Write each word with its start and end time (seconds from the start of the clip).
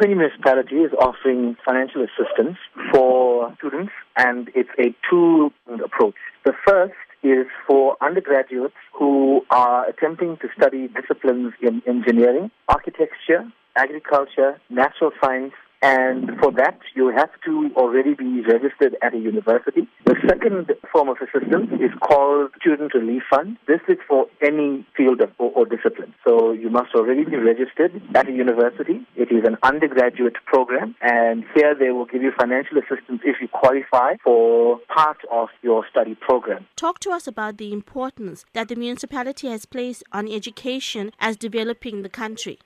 eThekwini 0.00 0.16
municipality 0.16 0.76
is 0.76 0.92
offering 0.98 1.56
financial 1.64 2.02
assistance 2.02 2.56
for 2.92 3.54
students, 3.58 3.92
and 4.16 4.50
it's 4.54 4.70
a 4.78 4.94
two 5.08 5.52
approach. 5.84 6.14
The 6.44 6.52
first 6.66 6.94
is 7.22 7.46
for 7.66 7.96
undergraduates 8.00 8.74
who 8.94 9.44
are 9.50 9.88
attempting 9.88 10.38
to 10.38 10.48
study 10.56 10.88
disciplines 10.88 11.52
in 11.60 11.82
engineering, 11.86 12.50
architecture, 12.68 13.44
agriculture, 13.76 14.58
natural 14.70 15.12
science, 15.22 15.52
and 15.82 16.30
for 16.40 16.52
that, 16.52 16.78
you 16.94 17.08
have 17.08 17.30
to 17.46 17.70
already 17.76 18.14
be 18.14 18.42
registered 18.42 18.96
at 19.02 19.14
a 19.14 19.18
university. 19.18 19.88
The 20.04 20.16
second 20.28 20.70
form 20.92 21.08
of 21.08 21.16
assistance 21.16 21.70
is 21.80 21.90
called 22.02 22.50
Student 22.60 22.92
Relief 22.94 23.22
Fund. 23.30 23.56
This 23.66 23.80
is 23.88 23.96
for 24.06 24.26
any 24.42 24.86
field 24.96 25.20
of, 25.22 25.30
or, 25.38 25.50
or 25.52 25.66
discipline. 25.66 26.14
So 26.26 26.52
you 26.52 26.68
must 26.68 26.94
already 26.94 27.24
be 27.24 27.36
registered 27.36 28.00
at 28.14 28.28
a 28.28 28.32
university. 28.32 29.06
It 29.16 29.32
is 29.32 29.44
an 29.44 29.56
undergraduate 29.62 30.36
program, 30.44 30.96
and 31.00 31.44
here 31.54 31.74
they 31.74 31.90
will 31.90 32.06
give 32.06 32.22
you 32.22 32.32
financial 32.38 32.78
assistance 32.78 33.22
if 33.24 33.36
you 33.40 33.48
qualify 33.48 34.16
for 34.22 34.80
part 34.94 35.18
of 35.30 35.48
your 35.62 35.86
study 35.90 36.14
program. 36.14 36.66
Talk 36.76 36.98
to 37.00 37.10
us 37.10 37.26
about 37.26 37.56
the 37.56 37.72
importance 37.72 38.44
that 38.52 38.68
the 38.68 38.76
municipality 38.76 39.48
has 39.48 39.64
placed 39.64 40.04
on 40.12 40.30
education 40.30 41.12
as 41.20 41.36
developing 41.36 42.02
the 42.02 42.08
country. 42.08 42.58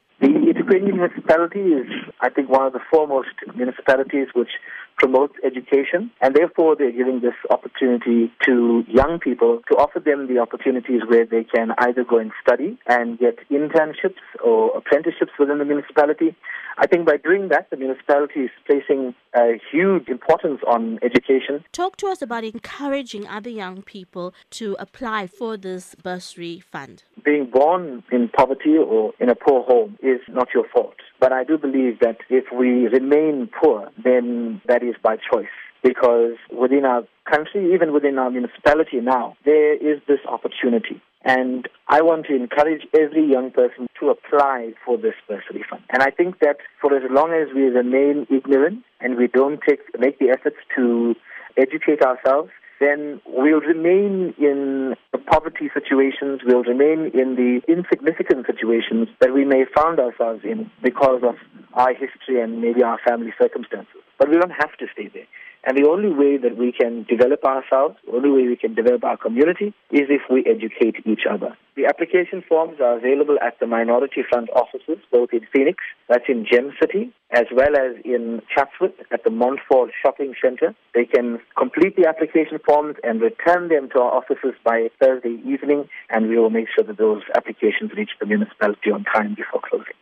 The 0.65 0.71
eThekwini 0.71 0.95
municipality 0.95 1.61
is, 1.61 1.87
I 2.21 2.31
think, 2.31 2.49
one 2.49 2.67
of 2.67 2.73
the 2.73 2.81
foremost 2.91 3.29
municipalities 3.55 4.29
which 4.35 4.49
promotes 4.97 5.35
education, 5.45 6.11
and 6.23 6.35
therefore 6.35 6.75
they're 6.75 6.91
giving 6.91 7.21
this 7.21 7.35
opportunity 7.51 8.33
to 8.47 8.83
young 8.89 9.19
people 9.19 9.61
to 9.71 9.77
offer 9.77 10.01
them 10.01 10.27
the 10.27 10.39
opportunities 10.41 11.03
where 11.07 11.27
they 11.27 11.45
can 11.45 11.73
either 11.79 12.03
go 12.03 12.19
and 12.19 12.33
study 12.41 12.79
and 12.87 13.19
get 13.19 13.39
internships 13.51 14.23
or 14.43 14.75
apprenticeships 14.77 15.33
within 15.39 15.59
the 15.59 15.65
municipality. 15.67 16.35
I 16.79 16.87
think 16.87 17.07
by 17.07 17.19
doing 17.19 17.49
that, 17.49 17.69
the 17.71 17.77
municipality 17.77 18.41
is 18.41 18.51
placing 18.67 19.15
a 19.35 19.61
huge 19.71 20.09
importance 20.09 20.61
on 20.67 20.99
education. 21.03 21.65
Talk 21.73 21.97
to 21.99 22.07
us 22.07 22.23
about 22.23 22.43
encouraging 22.43 23.27
other 23.29 23.51
young 23.51 23.83
people 23.83 24.33
to 24.53 24.77
apply 24.79 25.27
for 25.27 25.57
this 25.57 25.95
bursary 26.03 26.61
fund. 26.61 27.03
Being 27.25 27.49
born 27.51 28.03
in 28.13 28.29
poverty 28.29 28.77
or 28.77 29.13
in 29.19 29.31
a 29.31 29.35
poor 29.35 29.65
home 29.65 29.99
is 30.03 30.21
not 30.29 30.49
your 30.55 30.65
fault. 30.73 30.97
But 31.21 31.33
I 31.33 31.45
do 31.45 31.57
believe 31.57 32.01
that 32.01 32.19
if 32.29 32.45
we 32.53 32.87
remain 32.87 33.49
poor, 33.61 33.91
then 34.03 34.61
that 34.69 34.83
is 34.83 34.95
by 35.03 35.17
choice. 35.17 35.47
Because 35.83 36.37
within 36.53 36.85
our 36.85 37.03
country, 37.31 37.75
even 37.75 37.93
within 37.93 38.19
our 38.19 38.31
municipality 38.31 39.01
now, 39.01 39.37
there 39.45 39.75
is 39.75 40.01
this 40.09 40.21
opportunity. 40.29 41.01
And 41.25 41.67
I 41.89 42.03
want 42.03 42.27
to 42.27 42.37
encourage 42.37 42.83
every 42.95 43.27
young 43.31 43.51
person 43.51 43.87
to 44.01 44.11
apply 44.11 44.73
for 44.85 44.99
this 44.99 45.15
bursary 45.27 45.65
fund. 45.69 45.83
And 45.91 46.03
I 46.03 46.11
think 46.11 46.41
that 46.41 46.59
for 46.81 46.95
as 46.95 47.03
long 47.11 47.33
as 47.33 47.55
we 47.55 47.63
remain 47.63 48.27
ignorant 48.31 48.85
and 49.01 49.17
we 49.17 49.29
don't 49.29 49.61
take, 49.67 49.81
make 49.99 50.19
the 50.19 50.29
efforts 50.29 50.57
to 50.77 51.15
educate 51.57 52.03
ourselves, 52.03 52.51
then 52.81 53.21
we'll 53.27 53.61
remain 53.61 54.35
in 54.39 54.95
the 55.13 55.19
poverty 55.19 55.71
situations, 55.73 56.41
we'll 56.45 56.65
remain 56.65 57.11
in 57.15 57.37
the 57.37 57.61
insignificant 57.69 58.47
situations 58.47 59.09
that 59.21 59.33
we 59.33 59.45
may 59.45 59.65
found 59.77 60.01
ourselves 60.01 60.43
in 60.45 60.71
because 60.83 61.23
of 61.23 61.37
our 61.75 61.95
history 61.95 62.41
and 62.41 62.61
maybe 62.61 62.83
our 62.83 62.99
family 63.07 63.33
circumstances. 63.41 64.03
But 64.19 64.29
we 64.29 64.37
don't 64.37 64.51
have 64.51 64.77
to 64.79 64.87
stay 64.93 65.09
there. 65.09 65.27
And 65.67 65.79
the 65.79 65.89
only 65.89 66.13
way 66.13 66.37
that 66.37 66.59
we 66.59 66.73
can 66.73 67.05
develop 67.09 67.43
ourselves, 67.43 67.97
the 68.05 68.13
only 68.13 68.31
way 68.31 68.49
we 68.49 68.57
can 68.57 68.75
develop 68.75 69.03
our 69.03 69.17
community 69.17 69.73
is 69.91 70.09
if 70.11 70.21
we 70.31 70.45
educate 70.45 70.97
each 71.07 71.25
other. 71.29 71.57
The 71.77 71.87
application 71.87 72.45
forms 72.47 72.81
are 72.81 72.99
available 72.99 73.39
at 73.41 73.59
the 73.59 73.67
Minority 73.67 74.23
Front 74.29 74.51
offices, 74.51 74.99
both 75.11 75.31
in 75.33 75.41
Phoenix, 75.53 75.83
that's 76.09 76.29
in 76.29 76.47
Gem 76.51 76.73
City, 76.81 77.13
as 77.33 77.47
well 77.51 77.75
as 77.77 77.97
in 78.05 78.43
Chatsworth 78.55 78.95
at 79.11 79.25
the 79.25 79.31
Montfort 79.31 79.91
Shopping 80.03 80.35
Center. 80.41 80.75
They 80.95 81.07
can 81.07 81.41
complete 81.59 81.97
the 81.97 82.07
application 82.07 82.59
forms 82.65 82.97
and 83.03 83.21
return 83.21 83.69
them 83.69 83.89
to 83.95 84.01
our 84.01 84.13
offices 84.15 84.55
by 84.65 84.91
Thursday 85.01 85.41
evening, 85.45 85.89
and 86.11 86.29
we 86.29 86.39
will 86.39 86.51
make 86.51 86.69
sure 86.75 86.85
that 86.85 86.99
those 86.99 87.23
applications 87.35 87.91
reach 87.97 88.11
the 88.21 88.27
municipality 88.27 88.91
on 88.93 89.05
time 89.05 89.35
before 89.35 89.63
closing. 89.69 89.97